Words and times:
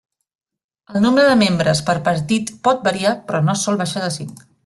El 0.93 1.03
nombre 1.03 1.25
de 1.27 1.35
membres 1.41 1.83
per 1.89 1.95
partit 2.09 2.51
pot 2.69 2.83
variar 2.89 3.13
però 3.29 3.45
no 3.51 3.57
sol 3.67 3.79
baixar 3.85 4.05
de 4.07 4.13
cinc. 4.19 4.43